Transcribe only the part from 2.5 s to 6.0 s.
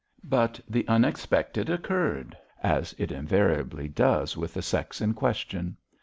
as it invariably does with the sex in question.